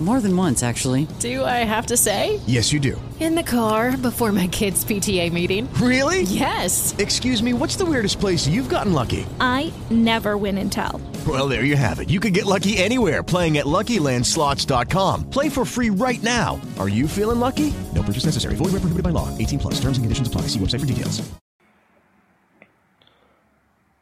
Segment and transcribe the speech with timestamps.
[0.00, 1.08] More than once, actually.
[1.18, 2.38] Do I have to say?
[2.46, 3.00] Yes, you do.
[3.18, 5.68] In the car before my kids' PTA meeting.
[5.74, 6.22] Really?
[6.22, 6.94] Yes.
[6.98, 9.26] Excuse me, what's the weirdest place you've gotten lucky?
[9.40, 11.00] I never win and tell.
[11.26, 12.10] Well, there you have it.
[12.10, 15.30] You can get lucky anywhere playing at LuckyLandSlots.com.
[15.30, 16.60] Play for free right now.
[16.78, 17.74] Are you feeling lucky?
[17.92, 18.54] No purchase necessary.
[18.54, 19.36] Void where prohibited by law.
[19.36, 19.74] 18 plus.
[19.80, 20.42] Terms and conditions apply.
[20.42, 21.28] See website for details.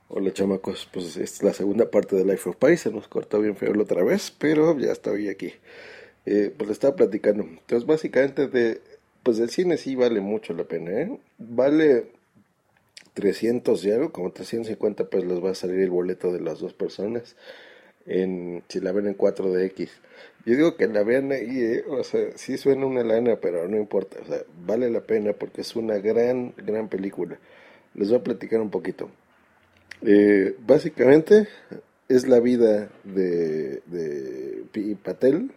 [0.09, 3.39] Hola chamacos, pues esta es la segunda parte de Life of Pi, se nos cortó
[3.41, 5.53] bien feo la otra vez, pero ya estoy aquí.
[6.27, 7.45] Eh, pues le estaba platicando.
[7.45, 8.81] Entonces básicamente de,
[9.23, 11.19] pues el cine sí vale mucho la pena, ¿eh?
[11.39, 12.07] Vale
[13.15, 16.75] 300 y algo, como 350 pues les va a salir el boleto de las dos
[16.75, 17.37] personas
[18.07, 19.89] en, si la ven en 4DX.
[20.45, 21.85] Yo digo que la vean ahí, ¿eh?
[21.89, 24.19] o sea, sí suena una lana, pero no importa,
[24.65, 27.39] vale la pena porque es una gran, gran película.
[27.95, 29.11] Les voy a platicar un poquito.
[30.03, 31.49] Eh, básicamente
[32.09, 35.51] es la vida de, de Pi Patel,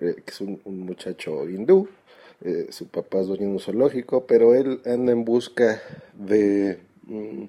[0.00, 1.88] eh, que es un, muchacho hindú.
[2.42, 5.80] Eh, su papá es dueño de un zoológico, pero él anda en busca
[6.12, 7.44] de, mm,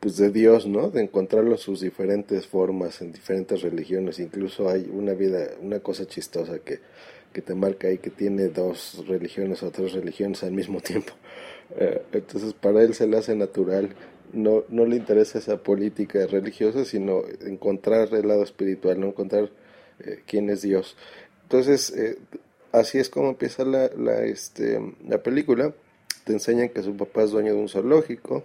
[0.00, 0.90] pues de Dios, ¿no?
[0.90, 4.18] De encontrarlo en sus diferentes formas, en diferentes religiones.
[4.18, 6.80] Incluso hay una vida, una cosa chistosa que,
[7.32, 11.12] que te marca ahí que tiene dos religiones o tres religiones al mismo tiempo.
[11.78, 13.90] Eh, entonces para él se le hace natural
[14.32, 19.50] no, no le interesa esa política religiosa, sino encontrar el lado espiritual, no encontrar
[20.26, 20.96] quién es Dios.
[21.50, 22.16] Entonces, eh,
[22.70, 25.74] así es como empieza la, la, este, la película.
[26.22, 28.44] Te enseñan que su papá es dueño de un zoológico,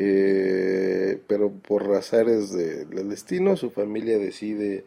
[0.00, 4.84] eh, pero por razones de, destino, su familia decide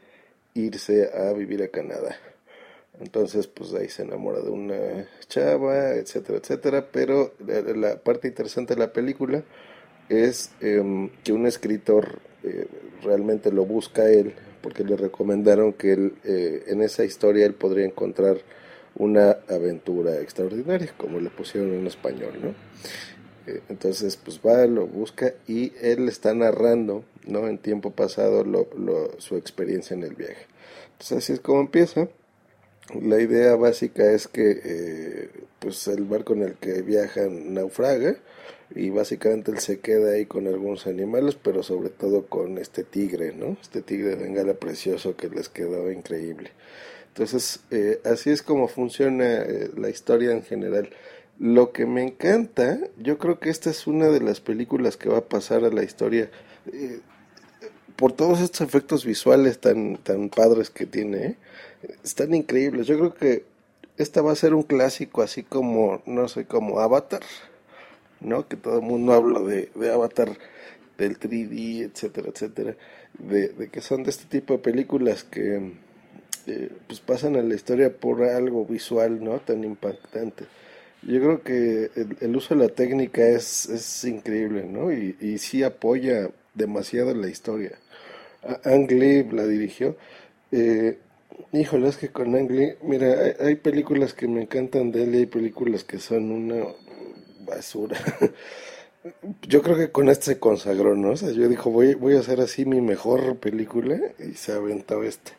[0.56, 2.17] irse a vivir a Canadá.
[3.00, 6.88] Entonces, pues ahí se enamora de una chava, etcétera, etcétera.
[6.92, 9.42] Pero la, parte interesante de la película
[10.09, 12.67] es eh, que un escritor eh,
[13.04, 14.34] realmente lo busca él
[14.68, 18.36] porque le recomendaron que él, eh, en esa historia él podría encontrar
[18.95, 22.50] una aventura extraordinaria, como le pusieron en español, ¿no?
[23.50, 27.48] Eh, entonces, pues va, lo busca y él está narrando, ¿no?
[27.48, 28.44] En tiempo pasado
[29.20, 30.48] su experiencia en el viaje.
[30.92, 32.10] Entonces, así es como empieza.
[33.02, 35.30] La idea básica es que, eh,
[35.60, 38.17] pues, el barco en el que viajan naufraga
[38.76, 43.33] y básicamente él se queda ahí con algunos animales, pero sobre todo con este tigre,
[43.33, 43.58] ¿no?
[43.61, 46.52] Este tigre de bengala precioso que les quedó increíble.
[47.08, 50.89] Entonces, eh, así es como funciona eh, la historia en general.
[51.39, 55.20] Lo que me encanta, yo creo que esta es una de las películas que va
[55.20, 56.30] a pasar a la historia
[56.72, 56.99] eh,
[57.95, 61.36] por todos estos efectos visuales tan, tan padres que tiene, ¿eh?
[62.04, 62.88] están increíbles.
[62.88, 63.45] Yo creo que
[63.98, 67.22] esta va a ser un clásico así como, no sé, como Avatar.
[68.22, 68.48] ¿No?
[68.48, 70.38] Que todo el mundo habla de, de Avatar,
[70.98, 72.76] del 3D, etcétera, etcétera,
[73.20, 75.73] de, de, que son de este tipo de películas que
[76.48, 79.39] eh, pues pasan a la historia por algo visual, ¿no?
[79.39, 80.45] Tan impactante.
[81.04, 84.92] Yo creo que el, el uso de la técnica es, es increíble, ¿no?
[84.92, 87.78] Y, y sí apoya demasiado la historia.
[88.64, 89.98] Ang Lee la dirigió.
[90.52, 90.98] Eh,
[91.52, 95.16] híjole, es que con Ang Lee, mira, hay, hay películas que me encantan de él
[95.16, 96.66] y hay películas que son una
[97.48, 97.98] basura.
[99.42, 101.12] Yo creo que con este se consagró, ¿no?
[101.12, 105.02] O sea, yo dijo, voy, voy a hacer así mi mejor película y se aventó
[105.04, 105.32] este.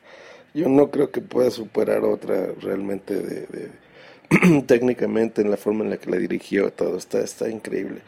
[0.54, 3.70] Yo no creo que pueda superar otra realmente de,
[4.66, 8.00] técnicamente en la forma en la que la dirigió, todo está, está increíble.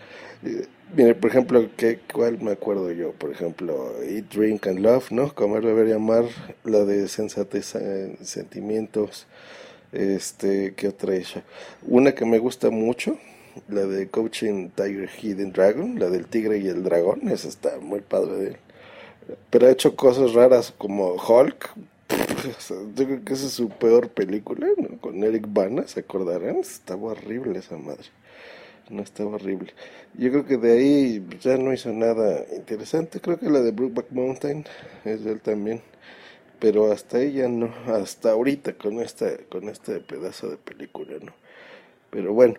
[0.94, 3.12] Mire, por ejemplo, ¿qué, ¿cuál me acuerdo yo?
[3.12, 5.34] Por ejemplo, Eat, Drink and Love, ¿no?
[5.34, 6.25] Comer, beber y amar,
[6.65, 9.27] la de sensatez, eh, sentimientos,
[9.93, 11.44] este, ¿qué otra ella?
[11.87, 13.19] Una que me gusta mucho,
[13.69, 18.00] la de Coaching Tiger Hidden Dragon, la del tigre y el dragón, esa está muy
[18.00, 18.56] padre de él.
[19.50, 21.71] Pero ha hecho cosas raras como Hulk.
[22.97, 24.99] Yo creo que esa es su peor película, ¿no?
[24.99, 26.56] Con Eric Bana, ¿se acordarán?
[26.56, 28.09] Estaba horrible esa madre.
[28.88, 29.72] No estaba horrible.
[30.15, 33.20] Yo creo que de ahí ya no hizo nada interesante.
[33.20, 34.64] Creo que la de Brookback Mountain
[35.05, 35.81] es de él también.
[36.58, 41.32] Pero hasta ahí ya no, hasta ahorita con esta, con este pedazo de película, ¿no?
[42.11, 42.55] Pero bueno,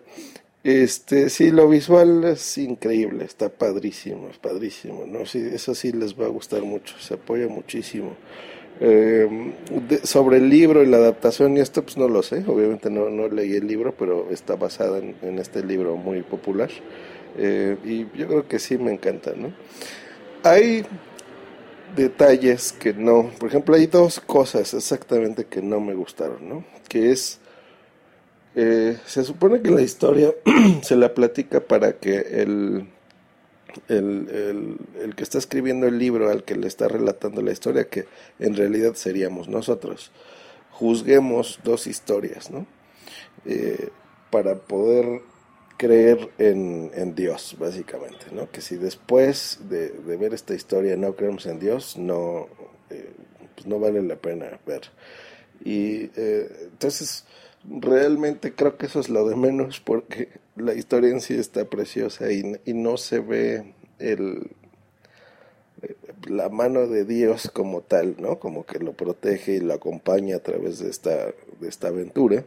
[0.64, 5.26] este, sí, lo visual es increíble, está padrísimo, es padrísimo, ¿no?
[5.26, 8.16] Sí, eso sí les va a gustar mucho, se apoya muchísimo.
[8.80, 13.10] De, sobre el libro y la adaptación y esto, pues no lo sé, obviamente no,
[13.10, 16.70] no leí el libro, pero está basada en, en este libro muy popular.
[17.36, 19.52] Eh, y yo creo que sí me encanta, ¿no?
[20.42, 20.84] Hay
[21.96, 26.64] detalles que no, por ejemplo, hay dos cosas exactamente que no me gustaron, ¿no?
[26.88, 27.38] Que es
[28.54, 30.34] eh, se supone que la historia
[30.82, 32.86] se la platica para que el,
[33.88, 37.88] el, el, el, que está escribiendo el libro al que le está relatando la historia,
[37.88, 38.06] que
[38.38, 40.12] en realidad seríamos nosotros,
[40.70, 42.66] juzguemos dos historias, ¿no?
[43.46, 43.88] Eh,
[44.30, 45.22] para poder
[45.78, 48.50] creer en, en, Dios, básicamente, ¿no?
[48.50, 49.88] Que si después de,
[50.18, 52.48] ver esta historia no creemos en Dios, no,
[52.90, 53.12] eh,
[53.54, 54.82] pues no vale la pena ver.
[55.64, 57.24] Y entonces,
[57.68, 62.30] realmente creo que eso es lo de menos porque la historia en sí está preciosa
[62.32, 64.50] y, y no se ve el,
[66.28, 68.38] la mano de Dios como tal, ¿no?
[68.38, 72.44] Como que lo protege y lo acompaña a través de esta, de esta aventura.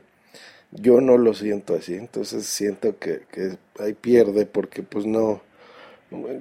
[0.71, 5.41] Yo no lo siento así, entonces siento que, que ahí pierde porque pues no,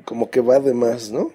[0.04, 1.32] como que va de más, ¿no?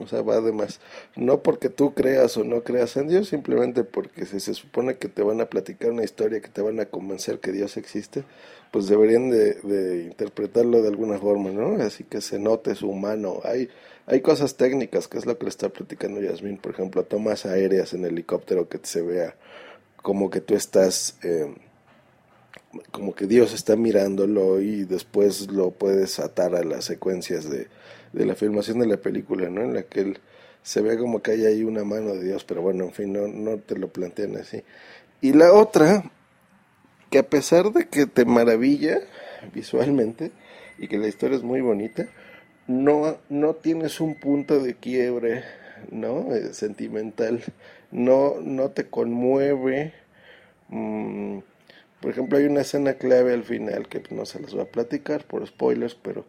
[0.00, 0.80] O sea, va de más.
[1.16, 5.08] No porque tú creas o no creas en Dios, simplemente porque si se supone que
[5.08, 8.24] te van a platicar una historia, que te van a convencer que Dios existe,
[8.70, 11.82] pues deberían de, de interpretarlo de alguna forma, ¿no?
[11.82, 13.40] Así que se note su humano.
[13.44, 13.68] Hay,
[14.06, 17.92] hay cosas técnicas, que es lo que le está platicando Yasmin, por ejemplo, tomas aéreas
[17.94, 19.36] en helicóptero que se vea
[20.02, 21.16] como que tú estás...
[21.22, 21.54] Eh,
[22.90, 27.68] como que Dios está mirándolo y después lo puedes atar a las secuencias de,
[28.12, 29.62] de la filmación de la película, ¿no?
[29.62, 30.18] En la que él
[30.62, 33.28] se ve como que hay ahí una mano de Dios, pero bueno, en fin, no,
[33.28, 34.62] no te lo plantean así.
[35.20, 36.10] Y la otra,
[37.10, 39.00] que a pesar de que te maravilla
[39.52, 40.30] visualmente
[40.78, 42.06] y que la historia es muy bonita,
[42.66, 45.44] no, no tienes un punto de quiebre,
[45.90, 46.32] ¿no?
[46.34, 47.42] Eh, sentimental,
[47.90, 49.92] no, no te conmueve.
[50.68, 51.38] Mmm,
[52.02, 55.24] por ejemplo, hay una escena clave al final que no se las voy a platicar
[55.24, 56.26] por spoilers, pero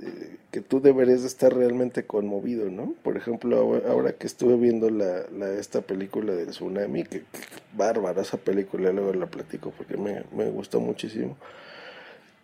[0.00, 2.94] eh, que tú deberías de estar realmente conmovido, ¿no?
[3.02, 7.26] Por ejemplo, ahora que estuve viendo la, la esta película del tsunami, que, que,
[7.74, 11.36] bárbara esa película, luego la platico porque me, me gustó muchísimo.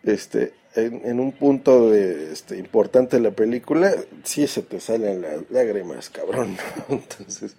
[0.02, 3.92] Este, en, un punto de, este, importante de la película,
[4.22, 6.56] sí se te salen las lágrimas, cabrón.
[6.88, 7.56] Entonces,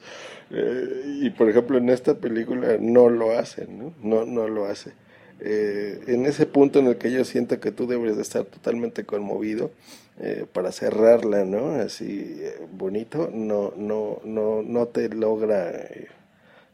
[0.52, 4.26] eh, y por ejemplo en esta película no lo hacen, ¿no?
[4.26, 4.94] No, lo hace.
[5.42, 9.06] Eh, en ese punto en el que yo siento que tú debes de estar totalmente
[9.06, 9.72] conmovido
[10.20, 11.76] eh, para cerrarla, ¿no?
[11.76, 12.42] Así
[12.72, 15.72] bonito, no, no, no, no te logra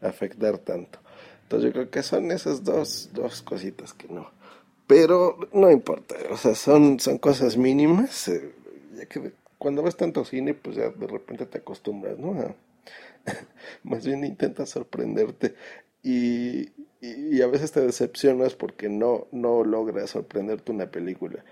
[0.01, 0.99] afectar tanto.
[1.43, 4.31] Entonces yo creo que son esas dos, dos cositas que no.
[4.87, 8.53] Pero no importa, o sea, son, son cosas mínimas, eh,
[8.95, 12.55] ya que cuando ves tanto cine, pues ya de repente te acostumbras, ¿no?
[13.83, 15.55] Más bien intentas sorprenderte
[16.03, 16.69] y,
[17.01, 21.43] y, a veces te decepcionas porque no, no logras sorprenderte una película.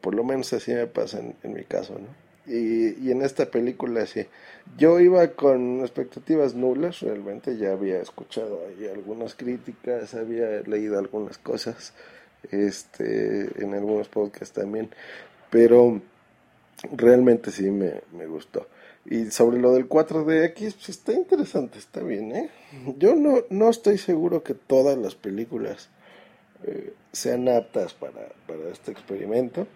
[0.00, 2.06] Por lo menos así me pasa en, en mi caso, ¿no?
[2.46, 4.26] Y, y, en esta película sí.
[4.78, 8.60] Yo iba con expectativas nulas, realmente ya había escuchado
[8.92, 11.92] algunas críticas, había leído algunas cosas
[12.50, 14.90] este en algunos podcasts también,
[15.50, 16.00] pero
[16.92, 18.66] realmente sí me, me gustó.
[19.08, 22.50] Y sobre lo del 4DX, pues está interesante, está bien, ¿eh?
[22.98, 25.90] Yo no, no estoy seguro que todas las películas
[26.64, 29.68] eh, sean aptas para, para este experimento,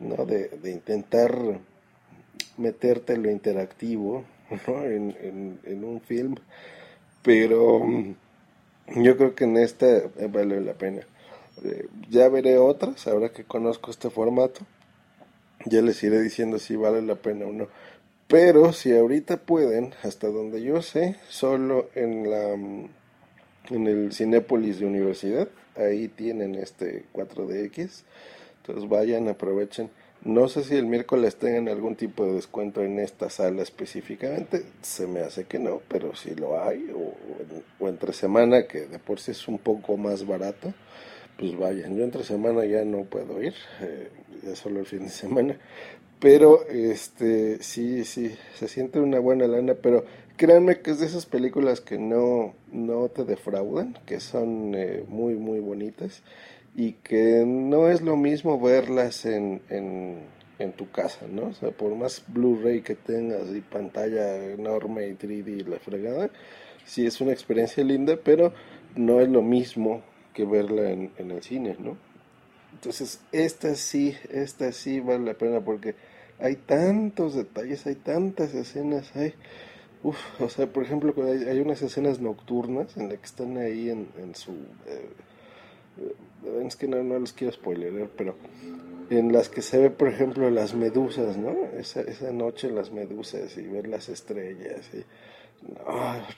[0.00, 0.26] ¿no?
[0.26, 1.60] De, de intentar
[2.56, 4.24] meterte lo interactivo.
[4.66, 6.34] En, en, en, un film,
[7.22, 7.80] pero
[8.94, 9.86] yo creo que en esta
[10.28, 11.00] vale la pena.
[11.62, 14.60] Eh, ya veré otras, ahora que conozco este formato,
[15.66, 17.68] ya les iré diciendo si vale la pena o no.
[18.26, 22.56] Pero si ahorita pueden, hasta donde yo sé, solo en la
[23.70, 28.02] en el Cinépolis de Universidad, ahí tienen este 4DX.
[28.60, 29.90] Entonces vayan, aprovechen.
[30.22, 35.06] No sé si el miércoles tengan algún tipo de descuento en esta sala específicamente, se
[35.06, 36.90] me hace que no, pero si lo hay,
[37.78, 40.72] o entre semana, que de por sí es un poco más barato,
[41.38, 41.96] pues vayan.
[41.96, 44.08] Yo entre semana ya no puedo ir, eh,
[44.42, 45.58] ya solo el fin de semana,
[46.24, 50.06] pero este sí sí se siente una buena lana pero
[50.38, 55.34] créanme que es de esas películas que no no te defraudan que son eh, muy
[55.34, 56.22] muy bonitas
[56.74, 60.20] y que no es lo mismo verlas en, en,
[60.58, 65.12] en tu casa no o sea por más Blu-ray que tengas y pantalla enorme y
[65.12, 66.30] 3D y la fregada
[66.86, 68.54] sí es una experiencia linda pero
[68.96, 70.02] no es lo mismo
[70.34, 71.96] que verla en, en el cine no
[72.72, 75.94] entonces esta sí esta sí vale la pena porque
[76.38, 79.34] hay tantos detalles, hay tantas escenas, hay,
[80.02, 84.08] uf, o sea, por ejemplo, hay, unas escenas nocturnas en las que están ahí en,
[84.18, 84.52] en su,
[84.86, 85.08] eh,
[85.98, 88.36] eh, es que no, no les quiero spoiler, pero
[89.10, 91.54] en las que se ve, por ejemplo, las medusas, ¿no?
[91.78, 95.04] Esa, esa noche las medusas y ver las estrellas y,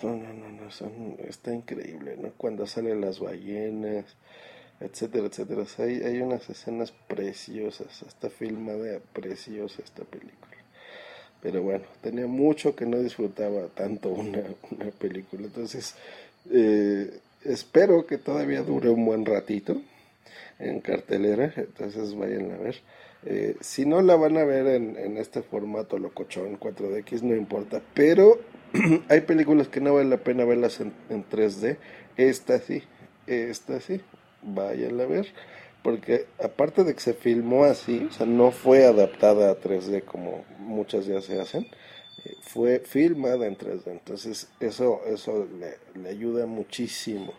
[0.02, 2.30] no, no, no, no, son, está increíble, ¿no?
[2.36, 4.04] Cuando salen las ballenas,
[4.80, 5.64] etcétera, etcétera.
[5.78, 10.56] hay, hay unas escenas preciosas, está filmada preciosa esta película.
[11.42, 15.44] Pero bueno, tenía mucho que no disfrutaba tanto una, una película.
[15.44, 15.94] Entonces,
[16.50, 19.80] eh, espero que todavía dure un buen ratito
[20.58, 21.52] en cartelera.
[21.56, 22.76] Entonces vayan a ver.
[23.24, 27.82] Eh, si no la van a ver en, en este formato locochón 4DX, no importa.
[27.94, 28.40] Pero
[29.08, 31.76] hay películas que no vale la pena verlas en, en 3D.
[32.16, 32.82] Esta sí,
[33.26, 34.00] esta sí.
[34.42, 35.26] Vayan a ver
[35.86, 40.44] porque aparte de que se filmó así, o sea, no fue adaptada a 3D como
[40.58, 41.64] muchas ya se hacen,
[42.24, 45.46] eh, fue filmada en 3D, entonces eso, eso
[45.94, 47.32] le, ayuda muchísimo.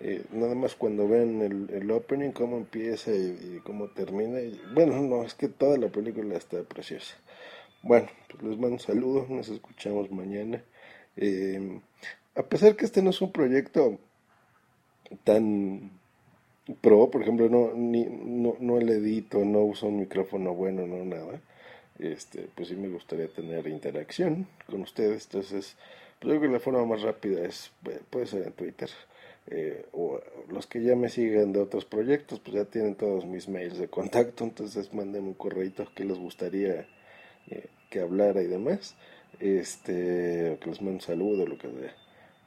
[0.00, 5.22] Eh, nada más cuando ven el, opening, cómo empieza y, cómo termina, y, bueno, no,
[5.22, 7.14] es que toda la película está preciosa.
[7.84, 10.62] Bueno, pues les mando un saludo, nos escuchamos mañana.
[11.18, 11.80] Eh,
[12.34, 13.98] a pesar que este no es un proyecto
[15.24, 15.90] tan
[16.80, 21.04] Pro, por ejemplo, no, ni, no, no le edito, no uso un micrófono bueno, no
[21.04, 21.42] nada.
[21.98, 25.26] Este, pues sí me gustaría tener interacción con ustedes.
[25.26, 25.76] Entonces,
[26.20, 28.88] pues yo creo que la forma más rápida es, eh, puede ser en Twitter.
[29.48, 33.46] Eh, o los que ya me siguen de otros proyectos, pues ya tienen todos mis
[33.46, 36.86] mails de contacto, entonces manden un correo que les gustaría
[37.50, 38.96] eh, que hablara y demás.
[39.38, 41.94] Este, que les mando un saludo, lo que sea.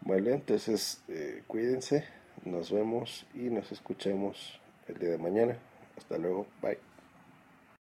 [0.01, 1.01] Vale, entonces
[1.47, 2.03] cuídense,
[2.43, 5.57] nos vemos y nos escuchemos el día de mañana.
[5.97, 6.45] Hasta luego.
[6.61, 6.77] Bye.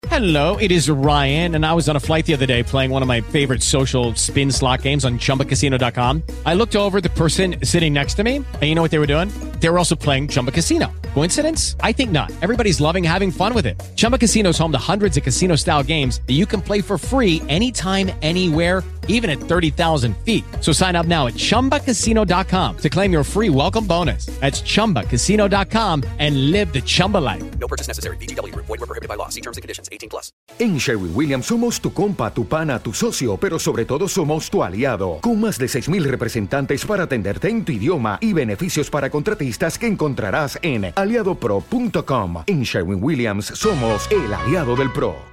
[0.10, 3.02] Hello, it is Ryan, and I was on a flight the other day playing one
[3.02, 6.22] of my favorite social spin slot games on chumbacasino.com.
[6.46, 9.08] I looked over the person sitting next to me, and you know what they were
[9.08, 9.30] doing?
[9.60, 10.92] They were also playing Chumba Casino.
[11.14, 11.76] Coincidence?
[11.82, 12.32] I think not.
[12.42, 13.82] Everybody's loving having fun with it.
[13.96, 16.98] Chumba Casino is home to hundreds of casino style games that you can play for
[16.98, 20.44] free anytime, anywhere, even at 30,000 feet.
[20.62, 24.28] So sign up now at chumbacasino.com to claim your free welcome bonus.
[24.40, 27.44] That's chumbacasino.com and live the Chumba life.
[27.60, 28.18] No purchase necessary.
[28.18, 29.30] DTW, void, were prohibited by law.
[29.30, 30.32] See terms and conditions 18 plus.
[30.58, 34.64] En Sherwin Williams somos tu compa, tu pana, tu socio, pero sobre todo somos tu
[34.64, 35.20] aliado.
[35.22, 39.88] Con más de 6,000 representantes para atenderte en tu idioma y beneficios para contratistas que
[39.88, 42.44] encontrarás en aliadopro.com.
[42.48, 45.32] En Sherwin Williams somos el aliado del PRO.